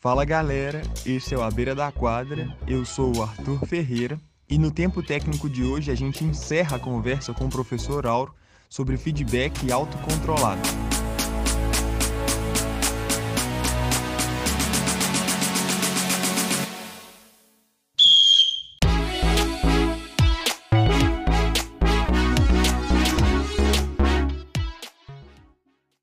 [0.00, 4.16] Fala galera, esse é o A Beira da Quadra, eu sou o Arthur Ferreira.
[4.48, 8.32] E no tempo técnico de hoje a gente encerra a conversa com o professor Auro
[8.68, 10.62] sobre feedback autocontrolado.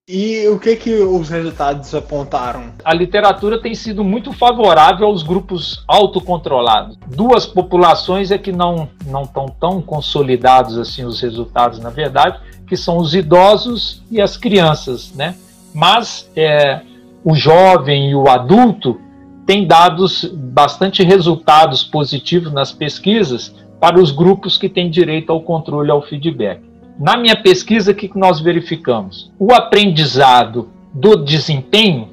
[0.07, 2.65] E o que que os resultados apontaram?
[2.83, 6.95] A literatura tem sido muito favorável aos grupos autocontrolados.
[7.07, 12.77] Duas populações é que não não estão tão consolidados assim os resultados, na verdade, que
[12.77, 15.33] são os idosos e as crianças, né?
[15.73, 16.81] Mas é,
[17.23, 19.02] o jovem e o adulto
[19.44, 25.89] têm dado bastante resultados positivos nas pesquisas para os grupos que têm direito ao controle
[25.89, 26.61] ao feedback.
[26.98, 29.31] Na minha pesquisa, o que nós verificamos?
[29.38, 32.09] O aprendizado do desempenho,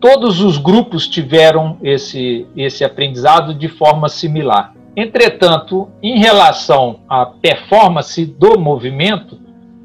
[0.00, 4.74] todos os grupos tiveram esse, esse aprendizado de forma similar.
[4.96, 9.38] Entretanto, em relação à performance do movimento,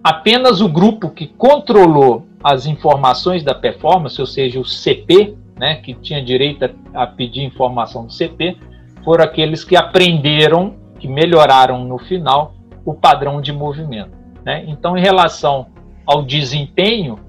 [0.03, 5.93] apenas o grupo que controlou as informações da performance, ou seja, o CP, né, que
[5.93, 8.57] tinha direito a, a pedir informação do CP,
[9.03, 14.14] foram aqueles que aprenderam, que melhoraram no final o padrão de movimento.
[14.45, 14.63] Né?
[14.67, 15.65] Então, em relação
[16.05, 17.19] ao desempenho,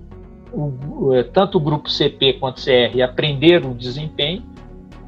[0.53, 4.45] o, o, tanto o grupo CP quanto CR aprenderam o desempenho,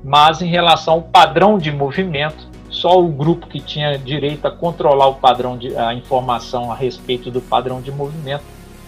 [0.02, 5.08] mas em relação ao padrão de movimento, só o grupo que tinha direito a controlar
[5.08, 8.44] o padrão de a informação a respeito do padrão de movimento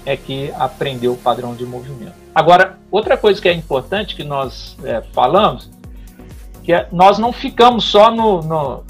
[0.06, 2.14] é que aprendeu o padrão de movimento.
[2.34, 5.70] Agora, outra coisa que é importante que nós é, falamos,
[6.62, 8.84] que é, nós não ficamos só no, no,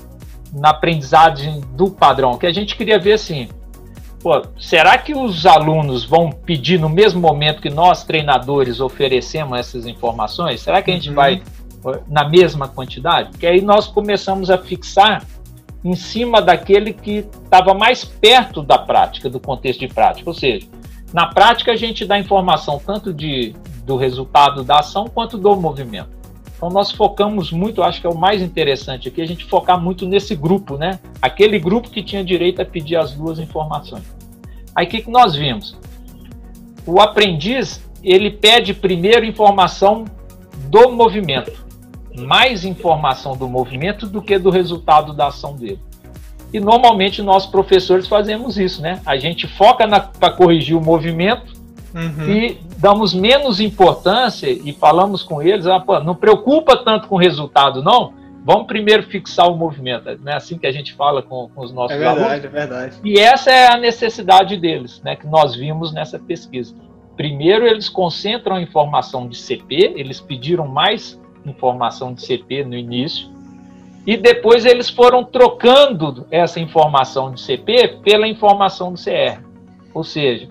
[0.53, 3.49] na aprendizagem do padrão, que a gente queria ver assim,
[4.21, 9.87] pô, será que os alunos vão pedir no mesmo momento que nós, treinadores, oferecemos essas
[9.87, 10.61] informações?
[10.61, 11.15] Será que a gente uhum.
[11.15, 11.43] vai
[12.09, 13.31] na mesma quantidade?
[13.31, 15.25] Porque aí nós começamos a fixar
[15.83, 20.29] em cima daquele que estava mais perto da prática, do contexto de prática.
[20.29, 20.67] Ou seja,
[21.13, 26.21] na prática a gente dá informação tanto de, do resultado da ação quanto do movimento.
[26.61, 30.07] Então nós focamos muito, acho que é o mais interessante aqui, a gente focar muito
[30.07, 31.01] nesse grupo, né?
[31.23, 34.05] Aquele grupo que tinha direito a pedir as duas informações.
[34.75, 35.77] Aí o que, que nós vimos?
[36.87, 40.05] O aprendiz, ele pede primeiro informação
[40.69, 41.53] do movimento,
[42.17, 45.81] mais informação do movimento do que do resultado da ação dele.
[46.53, 49.01] E normalmente nós professores fazemos isso, né?
[49.07, 49.87] A gente foca
[50.19, 51.61] para corrigir o movimento
[51.95, 52.31] Uhum.
[52.31, 57.19] E damos menos importância e falamos com eles, ah, pô, não preocupa tanto com o
[57.19, 58.13] resultado, não.
[58.45, 60.19] Vamos primeiro fixar o movimento.
[60.23, 62.45] Não é assim que a gente fala com, com os nossos é verdade, alunos.
[62.45, 62.97] É verdade.
[63.05, 66.75] E essa é a necessidade deles, né, que nós vimos nessa pesquisa.
[67.17, 73.29] Primeiro, eles concentram a informação de CP, eles pediram mais informação de CP no início,
[74.07, 79.43] e depois eles foram trocando essa informação de CP pela informação do CR.
[79.93, 80.49] Ou seja,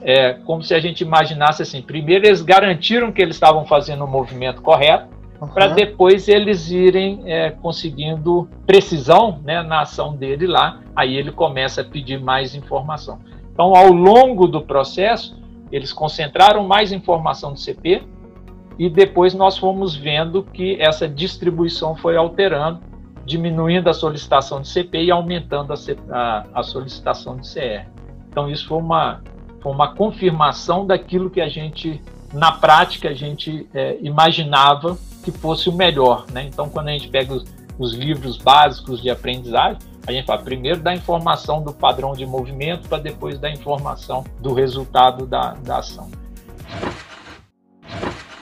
[0.00, 4.08] é como se a gente imaginasse assim: primeiro eles garantiram que eles estavam fazendo o
[4.08, 5.08] movimento correto,
[5.40, 5.48] uhum.
[5.48, 10.80] para depois eles irem é, conseguindo precisão né, na ação dele lá.
[10.94, 13.18] Aí ele começa a pedir mais informação.
[13.52, 15.36] Então, ao longo do processo,
[15.70, 18.02] eles concentraram mais informação do CP
[18.78, 22.80] e depois nós fomos vendo que essa distribuição foi alterando,
[23.24, 25.76] diminuindo a solicitação de CP e aumentando a,
[26.10, 27.88] a, a solicitação de CR.
[28.30, 29.20] Então, isso foi uma
[29.60, 32.00] foi uma confirmação daquilo que a gente,
[32.32, 36.26] na prática, a gente é, imaginava que fosse o melhor.
[36.32, 36.44] Né?
[36.44, 37.44] Então, quando a gente pega os,
[37.78, 42.88] os livros básicos de aprendizagem, a gente fala primeiro da informação do padrão de movimento
[42.88, 46.10] para depois da informação do resultado da, da ação.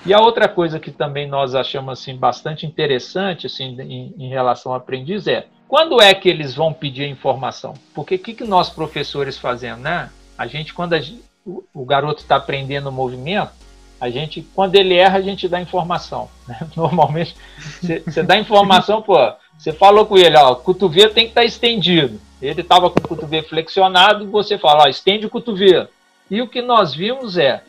[0.04, 4.70] E a outra coisa que também nós achamos assim bastante interessante assim em, em relação
[4.70, 7.74] ao aprendiz é quando é que eles vão pedir informação?
[7.92, 10.10] Porque o que, que nós professores fazemos, né?
[10.38, 11.00] A gente, quando a,
[11.44, 13.50] o, o garoto está aprendendo o movimento,
[14.00, 16.28] a gente, quando ele erra, a gente dá informação.
[16.46, 16.58] Né?
[16.76, 17.34] Normalmente,
[18.04, 19.16] você dá informação, pô,
[19.58, 22.20] você falou com ele, ó, o cotovelo tem que estar tá estendido.
[22.40, 25.88] Ele estava com o cotovelo flexionado, você fala, ó, estende o cotovelo.
[26.30, 27.62] E o que nós vimos é,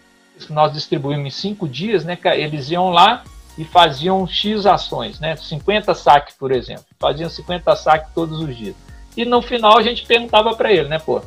[0.49, 3.23] nós distribuímos em cinco dias, né, eles iam lá
[3.57, 6.85] e faziam X ações, né, 50 saques, por exemplo.
[6.99, 8.75] Faziam 50 saques todos os dias.
[9.15, 11.21] E no final a gente perguntava para ele, né, pô,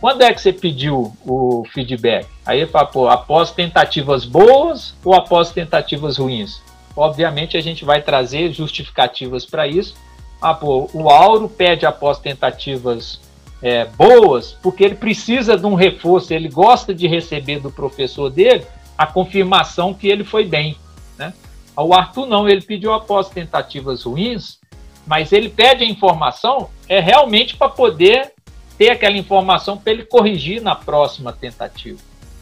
[0.00, 2.28] quando é que você pediu o feedback?
[2.46, 6.62] Aí ele fala, pô, após tentativas boas ou após tentativas ruins?
[6.96, 9.94] Obviamente a gente vai trazer justificativas para isso.
[10.40, 13.20] Ah, pô, o Auro pede após tentativas
[13.60, 18.64] é, boas porque ele precisa de um reforço, ele gosta de receber do professor dele
[18.96, 20.76] a confirmação que ele foi bem.
[21.16, 21.32] Né?
[21.76, 24.58] O Arthur não, ele pediu após tentativas ruins,
[25.06, 28.32] mas ele pede a informação é realmente para poder
[28.78, 31.98] ter aquela informação para ele corrigir na próxima tentativa.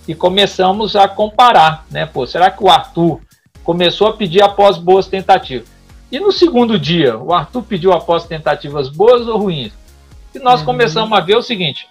[0.06, 2.05] E começamos a comparar, né?
[2.05, 3.21] Pô, será que o Arthur
[3.65, 5.67] começou a pedir após boas tentativas?
[6.12, 9.73] E no segundo dia, o Arthur pediu após tentativas boas ou ruins?
[10.35, 10.67] E nós uhum.
[10.67, 11.88] começamos a ver o seguinte: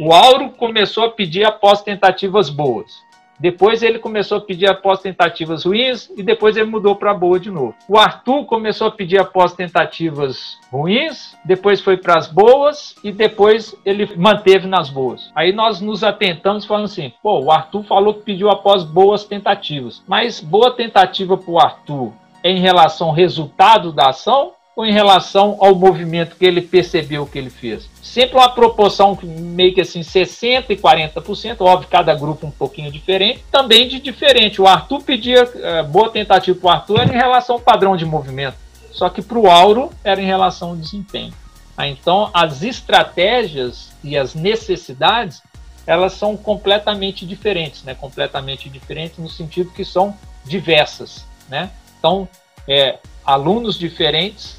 [0.00, 3.06] o Auro começou a pedir após tentativas boas.
[3.38, 7.50] Depois ele começou a pedir após tentativas ruins e depois ele mudou para boa de
[7.50, 7.74] novo.
[7.88, 13.74] O Arthur começou a pedir após tentativas ruins, depois foi para as boas e depois
[13.84, 15.30] ele manteve nas boas.
[15.34, 20.02] Aí nós nos atentamos falando assim: pô, o Arthur falou que pediu após boas tentativas,
[20.06, 22.12] mas boa tentativa para o Arthur
[22.42, 24.52] é em relação ao resultado da ação
[24.84, 27.88] em relação ao movimento que ele percebeu que ele fez?
[28.02, 33.44] Sempre uma proporção meio que assim, 60% e 40%, óbvio, cada grupo um pouquinho diferente,
[33.50, 34.60] também de diferente.
[34.60, 38.04] O Arthur pedia, é, boa tentativa para o Arthur era em relação ao padrão de
[38.04, 38.56] movimento,
[38.92, 41.32] só que para o Auro era em relação ao desempenho.
[41.76, 45.40] Ah, então, as estratégias e as necessidades,
[45.86, 47.94] elas são completamente diferentes, né?
[47.94, 50.12] completamente diferentes no sentido que são
[50.44, 51.24] diversas.
[51.48, 51.70] Né?
[51.96, 52.28] Então,
[52.66, 54.57] é, alunos diferentes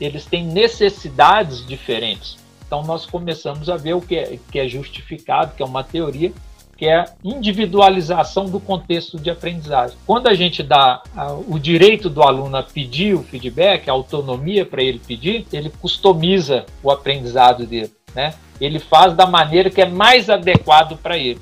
[0.00, 2.36] eles têm necessidades diferentes.
[2.66, 6.32] Então nós começamos a ver o que é, que é justificado, que é uma teoria,
[6.76, 9.96] que é a individualização do contexto de aprendizagem.
[10.06, 11.02] Quando a gente dá
[11.48, 16.66] o direito do aluno a pedir o feedback, a autonomia para ele pedir, ele customiza
[16.82, 18.34] o aprendizado dele, né?
[18.60, 21.40] Ele faz da maneira que é mais adequado para ele.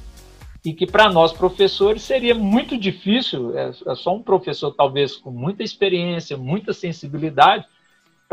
[0.65, 5.31] E que para nós professores seria muito difícil, é, é só um professor talvez com
[5.31, 7.67] muita experiência, muita sensibilidade,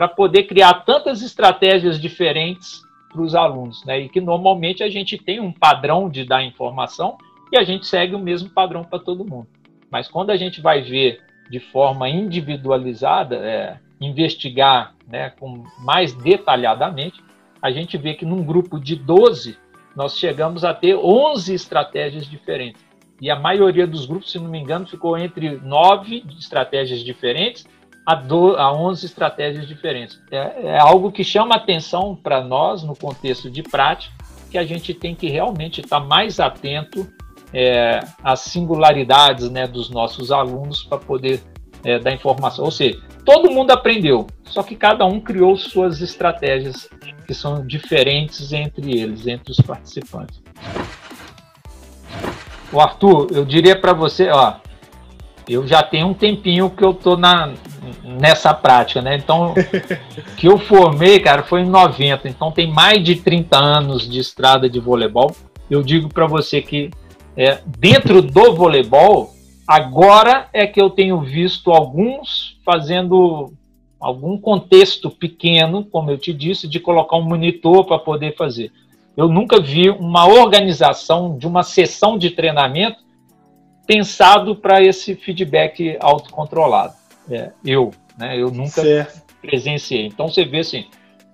[0.02, 4.00] para poder criar tantas estratégias diferentes para os alunos, né?
[4.00, 7.20] E que normalmente a gente tem um padrão de dar informação
[7.52, 9.46] e a gente segue o mesmo padrão para todo mundo.
[9.92, 11.22] Mas quando a gente vai ver
[11.52, 17.24] de forma individualizada, é, investigar né, com mais detalhadamente,
[17.62, 19.56] a gente vê que num grupo de 12,
[19.96, 22.84] nós chegamos a ter 11 estratégias diferentes.
[23.22, 27.68] E a maioria dos grupos, se não me engano, ficou entre nove estratégias diferentes
[28.06, 30.22] a, do, a 11 estratégias diferentes.
[30.32, 34.14] É, é algo que chama atenção para nós no contexto de prática,
[34.50, 37.08] que a gente tem que realmente estar mais atento
[37.54, 41.42] é, às singularidades né, dos nossos alunos para poder
[41.84, 42.66] é, dar informação.
[42.66, 46.90] Ou seja, todo mundo aprendeu, só que cada um criou suas estratégias
[47.26, 50.42] que são diferentes entre eles, entre os participantes.
[52.74, 54.56] O Arthur, eu diria para você, ó,
[55.48, 57.54] eu já tenho um tempinho que eu tô na,
[58.04, 59.16] nessa prática, né?
[59.16, 59.54] Então,
[60.38, 64.70] que eu formei, cara, foi em 90, então tem mais de 30 anos de estrada
[64.70, 65.36] de voleibol.
[65.70, 66.92] Eu digo para você que
[67.36, 69.34] é, dentro do voleibol,
[69.68, 73.54] agora é que eu tenho visto alguns fazendo
[74.00, 78.72] algum contexto pequeno, como eu te disse, de colocar um monitor para poder fazer.
[79.16, 82.98] Eu nunca vi uma organização de uma sessão de treinamento
[83.86, 86.94] pensado para esse feedback autocontrolado.
[87.32, 88.40] É, eu, né?
[88.40, 89.22] Eu nunca certo.
[89.42, 90.08] presenciei.
[90.08, 90.86] Então você vê assim,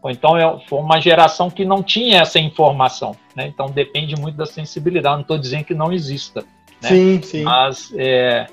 [0.01, 3.47] ou então é, foi uma geração que não tinha essa informação, né?
[3.47, 5.15] Então depende muito da sensibilidade.
[5.15, 6.41] Não estou dizendo que não exista,
[6.81, 6.89] né?
[6.89, 7.43] Sim, sim.
[7.43, 8.47] Mas é,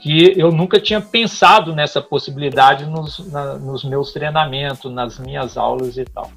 [0.00, 5.96] que eu nunca tinha pensado nessa possibilidade nos, na, nos meus treinamentos, nas minhas aulas
[5.96, 6.30] e tal.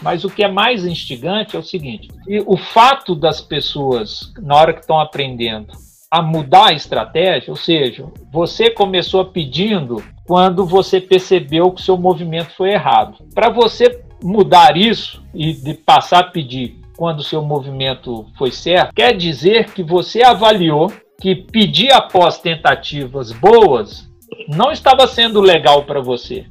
[0.00, 2.08] Mas o que é mais instigante é o seguinte:
[2.46, 5.72] o fato das pessoas, na hora que estão aprendendo,
[6.12, 11.96] a mudar a estratégia, ou seja, você começou pedindo quando você percebeu que o seu
[11.96, 13.24] movimento foi errado.
[13.34, 18.94] Para você mudar isso e de passar a pedir quando o seu movimento foi certo,
[18.94, 24.06] quer dizer que você avaliou que pedir após tentativas boas
[24.46, 26.44] não estava sendo legal para você.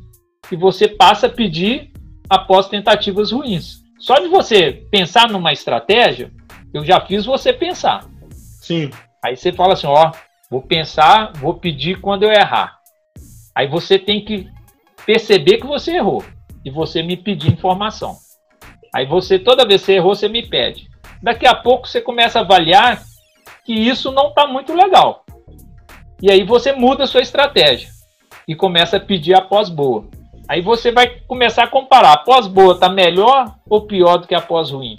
[0.52, 1.92] E você passa a pedir
[2.28, 3.84] após tentativas ruins.
[4.00, 6.32] Só de você pensar numa estratégia,
[6.74, 8.10] eu já fiz você pensar.
[8.32, 8.90] Sim.
[9.24, 10.12] Aí você fala assim, ó,
[10.50, 12.80] vou pensar, vou pedir quando eu errar.
[13.56, 14.50] Aí você tem que
[15.06, 16.24] perceber que você errou
[16.66, 18.16] e você me pedir informação.
[18.94, 20.90] Aí você, toda vez que você errou, você me pede.
[21.22, 23.02] Daqui a pouco você começa a avaliar
[23.64, 25.24] que isso não está muito legal.
[26.22, 27.90] E aí você muda a sua estratégia
[28.48, 30.06] e começa a pedir a pós-boa.
[30.48, 32.14] Aí você vai começar a comparar.
[32.14, 34.98] A pós-boa está melhor ou pior do que a pós-ruim?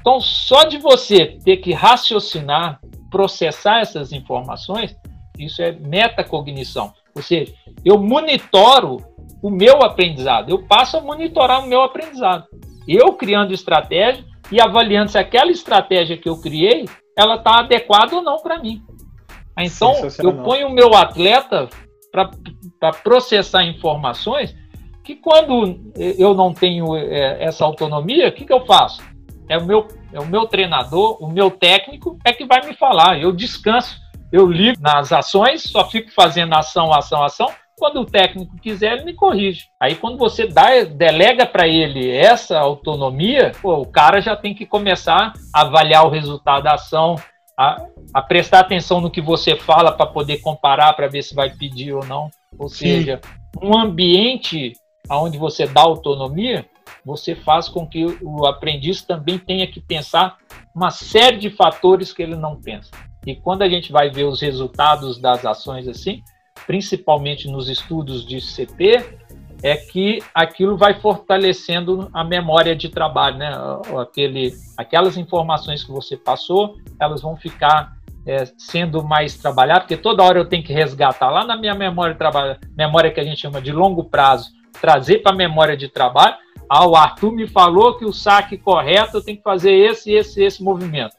[0.00, 2.80] Então, só de você ter que raciocinar
[3.12, 4.96] processar essas informações,
[5.38, 6.92] isso é metacognição.
[7.14, 7.52] Ou seja,
[7.84, 8.96] eu monitoro
[9.42, 12.46] o meu aprendizado, eu passo a monitorar o meu aprendizado.
[12.88, 18.22] Eu criando estratégia e avaliando se aquela estratégia que eu criei, ela está adequada ou
[18.22, 18.82] não para mim.
[19.58, 21.68] Então, eu ponho o meu atleta
[22.10, 24.54] para processar informações
[25.04, 29.02] que quando eu não tenho é, essa autonomia, o que, que eu faço?
[29.52, 33.20] É o, meu, é o meu treinador, o meu técnico é que vai me falar.
[33.20, 34.00] Eu descanso,
[34.32, 37.52] eu ligo nas ações, só fico fazendo ação, ação, ação.
[37.76, 39.66] Quando o técnico quiser, ele me corrige.
[39.78, 44.64] Aí, quando você dá, delega para ele essa autonomia, pô, o cara já tem que
[44.64, 47.16] começar a avaliar o resultado da ação,
[47.58, 47.76] a,
[48.14, 51.92] a prestar atenção no que você fala para poder comparar, para ver se vai pedir
[51.92, 52.30] ou não.
[52.58, 52.86] Ou Sim.
[52.86, 53.20] seja,
[53.62, 54.72] um ambiente
[55.10, 56.64] onde você dá autonomia,
[57.04, 60.38] você faz com que o aprendiz também tenha que pensar
[60.74, 62.90] uma série de fatores que ele não pensa.
[63.26, 66.22] E quando a gente vai ver os resultados das ações assim,
[66.66, 69.18] principalmente nos estudos de CP,
[69.62, 73.52] é que aquilo vai fortalecendo a memória de trabalho, né?
[74.00, 77.92] Aquele, aquelas informações que você passou, elas vão ficar
[78.26, 82.12] é, sendo mais trabalhadas, porque toda hora eu tenho que resgatar lá na minha memória
[82.12, 85.88] de trabalho, memória que a gente chama de longo prazo, trazer para a memória de
[85.88, 86.34] trabalho.
[86.74, 90.42] Ah, o Arthur me falou que o saque correto eu tenho que fazer esse, esse,
[90.42, 91.14] esse movimento.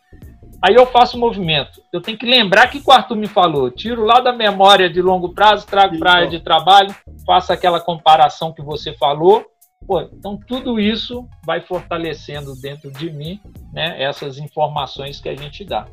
[0.59, 1.79] Aí eu faço o movimento.
[1.93, 3.69] Eu tenho que lembrar que o Arthur me falou.
[3.69, 7.79] Tiro lá da memória de longo prazo, trago para a área de trabalho, faço aquela
[7.79, 9.45] comparação que você falou.
[9.85, 13.39] Pô, então tudo isso vai fortalecendo dentro de mim
[13.71, 15.85] né, essas informações que a gente dá.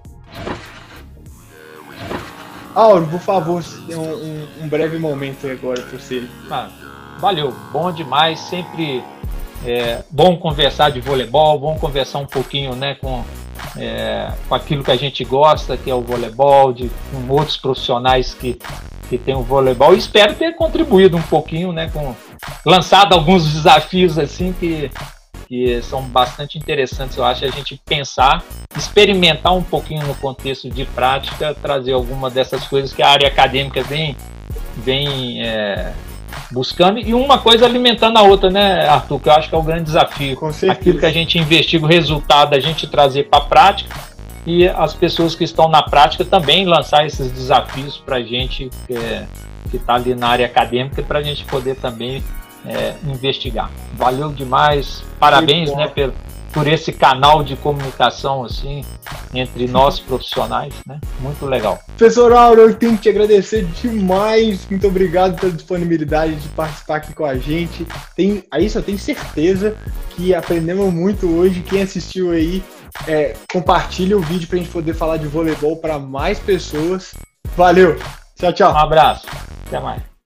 [2.74, 6.26] Auro, por favor, um, um, um breve momento agora para você.
[6.50, 6.70] Ah,
[7.20, 9.04] valeu, bom demais, sempre
[9.64, 13.24] é, bom conversar de voleibol, bom conversar um pouquinho né, com
[13.76, 18.34] é, com aquilo que a gente gosta, que é o voleibol, de, com outros profissionais
[18.34, 18.58] que,
[19.08, 19.94] que tem o voleibol.
[19.94, 22.14] Espero ter contribuído um pouquinho, né, com
[22.64, 24.90] lançado alguns desafios assim que,
[25.46, 28.42] que são bastante interessantes, eu acho, a gente pensar,
[28.76, 33.82] experimentar um pouquinho no contexto de prática, trazer alguma dessas coisas que a área acadêmica
[33.82, 34.16] vem,
[34.76, 35.92] vem é,
[36.50, 39.20] buscando e uma coisa alimentando a outra, né, Arthur?
[39.20, 40.36] Que eu acho que é o grande desafio.
[40.36, 40.72] Com certeza.
[40.72, 43.96] Aquilo que a gente investiga, o resultado, a gente trazer para a prática
[44.46, 49.24] e as pessoas que estão na prática também lançar esses desafios para a gente é,
[49.70, 52.22] que está ali na área acadêmica para a gente poder também
[52.66, 53.70] é, investigar.
[53.94, 56.12] Valeu demais, parabéns, né, pelo
[56.52, 58.84] por esse canal de comunicação assim
[59.32, 61.00] entre nós profissionais, né?
[61.20, 61.78] Muito legal.
[61.96, 64.66] Professor Auro, eu tenho que te agradecer demais.
[64.68, 67.86] Muito obrigado pela disponibilidade de participar aqui com a gente.
[68.16, 69.76] Tem, aí só tenho certeza
[70.10, 71.62] que aprendemos muito hoje.
[71.62, 72.62] Quem assistiu aí,
[73.06, 77.14] é, compartilha o vídeo para a gente poder falar de voleibol para mais pessoas.
[77.56, 77.96] Valeu.
[78.36, 78.72] Tchau, tchau.
[78.72, 79.26] Um abraço.
[79.66, 80.19] Até mais.